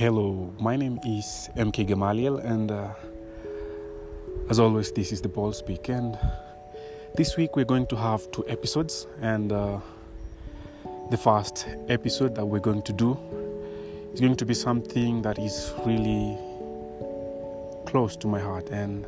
[0.00, 2.88] Hello, my name is MK Gamaliel, and uh,
[4.48, 5.90] as always, this is the Ball Speak.
[5.90, 6.18] And
[7.16, 9.78] this week we're going to have two episodes, and uh,
[11.10, 13.14] the first episode that we're going to do
[14.14, 16.38] is going to be something that is really
[17.84, 19.04] close to my heart, and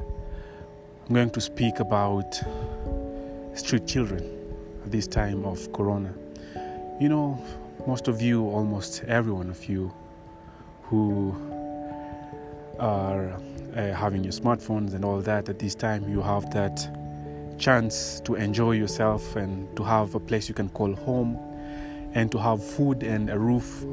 [1.08, 2.38] I'm going to speak about
[3.54, 4.22] street children
[4.84, 6.12] at this time of Corona.
[7.00, 7.42] You know,
[7.86, 9.90] most of you, almost every one of you,
[10.92, 11.34] who
[12.78, 13.32] are
[13.74, 16.76] uh, having your smartphones and all that at this time you have that
[17.58, 21.38] chance to enjoy yourself and to have a place you can call home
[22.12, 23.84] and to have food and a roof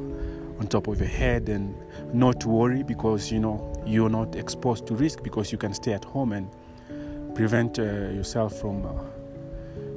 [0.59, 1.73] on top of your head and
[2.13, 6.03] not worry because you know you're not exposed to risk because you can stay at
[6.03, 6.49] home and
[7.33, 8.91] prevent uh, yourself from uh,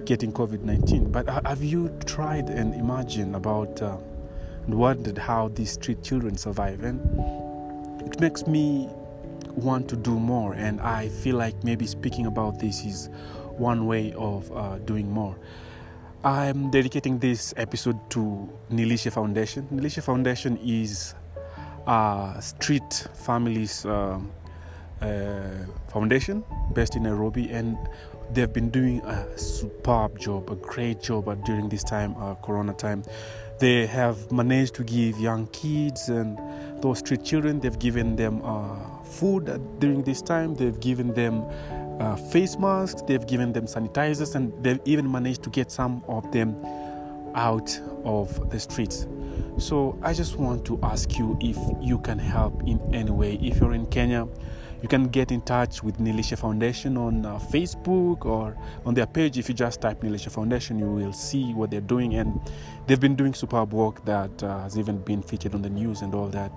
[0.04, 3.96] getting covid-19 but have you tried and imagined about uh,
[4.64, 6.82] and wondered how these street children survive.
[6.82, 7.00] And
[8.06, 8.88] it makes me
[9.54, 10.54] want to do more.
[10.54, 13.08] And I feel like maybe speaking about this is
[13.56, 15.36] one way of uh, doing more.
[16.24, 19.66] I'm dedicating this episode to Nilisha Foundation.
[19.72, 21.14] Nilisha Foundation is
[21.86, 24.20] a street families uh,
[25.00, 25.40] uh,
[25.88, 27.76] foundation based in Nairobi, and
[28.32, 33.02] they've been doing a superb job, a great job during this time, uh, Corona time.
[33.62, 36.36] They have managed to give young kids and
[36.82, 38.74] those street children, they've given them uh,
[39.04, 39.44] food
[39.78, 41.44] during this time, they've given them
[42.00, 46.28] uh, face masks, they've given them sanitizers, and they've even managed to get some of
[46.32, 46.56] them
[47.36, 49.06] out of the streets.
[49.58, 53.38] So I just want to ask you if you can help in any way.
[53.40, 54.26] If you're in Kenya,
[54.82, 59.38] you can get in touch with Nilisha Foundation on uh, Facebook or on their page.
[59.38, 62.40] If you just type Nilisha Foundation, you will see what they're doing, and
[62.86, 66.14] they've been doing superb work that uh, has even been featured on the news and
[66.14, 66.50] all that.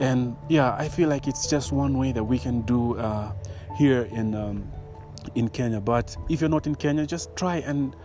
[0.00, 3.32] And yeah, I feel like it's just one way that we can do uh,
[3.78, 4.70] here in um,
[5.34, 5.80] in Kenya.
[5.80, 7.96] But if you're not in Kenya, just try and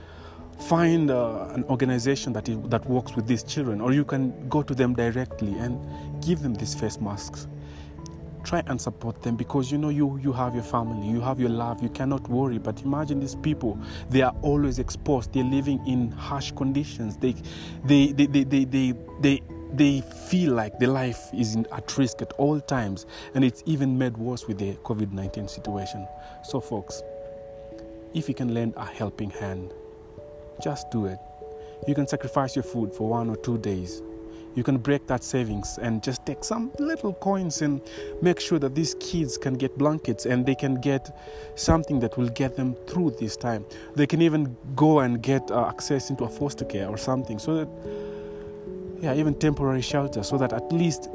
[0.57, 4.61] find uh, an organization that is, that works with these children, or you can go
[4.61, 5.77] to them directly and
[6.23, 7.47] give them these face masks
[8.49, 11.51] try and support them because you know you you have your family you have your
[11.51, 12.57] love you cannot worry.
[12.57, 13.79] But imagine these people
[14.09, 17.15] they are always exposed they're living in harsh conditions.
[17.17, 17.35] They
[17.85, 19.43] they they they they, they, they
[19.73, 23.05] they feel like their life is at risk at all times.
[23.35, 26.07] And it's even made worse with the covid-19 situation.
[26.43, 27.03] So folks
[28.15, 29.71] if you can lend a helping hand
[30.63, 31.19] just do it.
[31.87, 34.01] You can sacrifice your food for one or two days
[34.55, 37.81] you can break that savings and just take some little coins and
[38.21, 41.15] make sure that these kids can get blankets and they can get
[41.55, 43.65] something that will get them through this time.
[43.95, 47.55] They can even go and get uh, access into a foster care or something so
[47.55, 47.69] that,
[49.01, 51.09] yeah, even temporary shelter so that at least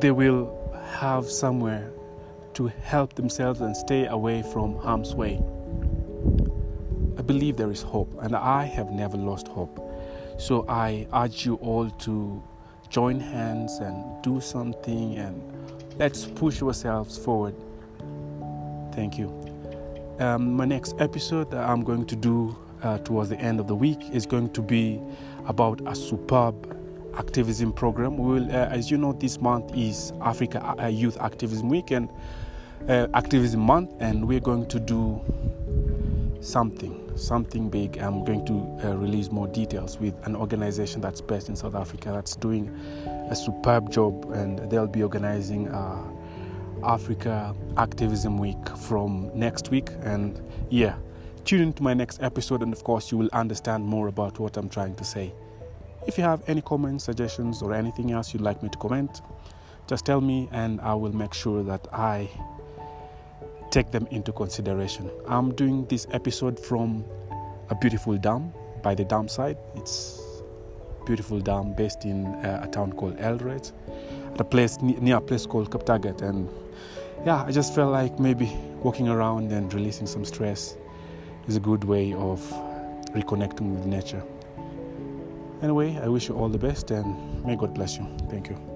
[0.00, 0.52] they will
[0.98, 1.90] have somewhere
[2.54, 5.42] to help themselves and stay away from harm's way.
[7.18, 9.82] I believe there is hope, and I have never lost hope.
[10.38, 12.42] So I urge you all to
[12.88, 15.42] join hands and do something and
[15.98, 17.54] let's push ourselves forward.
[18.92, 19.28] Thank you.
[20.18, 23.74] Um, my next episode that I'm going to do uh, towards the end of the
[23.74, 25.00] week is going to be
[25.46, 26.54] about a superb
[27.18, 28.16] activism program.
[28.16, 32.08] We will, uh, as you know, this month is Africa uh, Youth Activism Week and
[32.88, 35.20] uh, Activism Month, and we're going to do
[36.46, 37.98] something something big.
[37.98, 42.10] I'm going to uh, release more details with an organization that's based in South Africa
[42.12, 42.68] that's doing
[43.30, 46.04] a superb job, and they'll be organizing uh,
[46.84, 49.90] Africa Activism Week from next week.
[50.02, 50.40] And
[50.70, 50.96] yeah,
[51.44, 54.68] tune into my next episode, and of course, you will understand more about what I'm
[54.68, 55.32] trying to say.
[56.06, 59.22] If you have any comments, suggestions, or anything else you'd like me to comment,
[59.88, 62.28] just tell me, and I will make sure that I
[63.76, 65.10] take them into consideration.
[65.28, 67.04] I'm doing this episode from
[67.68, 68.50] a beautiful dam
[68.82, 69.58] by the dam side.
[69.74, 70.18] It's
[71.04, 73.72] beautiful dam based in uh, a town called Eldoret,
[74.32, 76.22] at a place near a place called Kaptagat.
[76.22, 76.48] And
[77.26, 78.50] yeah, I just felt like maybe
[78.82, 80.78] walking around and releasing some stress
[81.46, 82.40] is a good way of
[83.14, 84.22] reconnecting with nature.
[85.60, 88.06] Anyway, I wish you all the best and may God bless you.
[88.30, 88.75] Thank you.